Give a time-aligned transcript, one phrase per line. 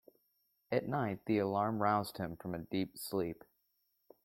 [0.71, 3.43] At night the alarm roused him from a deep sleep.